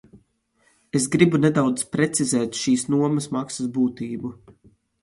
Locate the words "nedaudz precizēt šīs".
1.43-2.89